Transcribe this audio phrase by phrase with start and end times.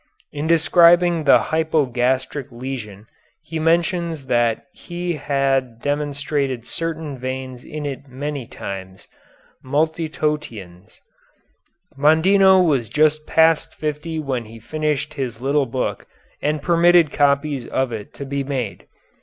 [0.31, 3.05] In describing the hypogastric lesion
[3.43, 9.07] he mentions that he had demonstrated certain veins in it many times,
[9.63, 10.99] multitotiens.
[11.95, 16.07] Mondino was just past fifty when he finished his little book
[16.41, 18.87] and permitted copies of it to be made.